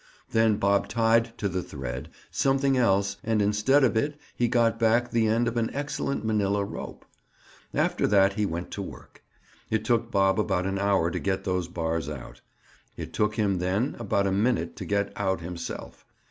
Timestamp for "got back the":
4.47-5.27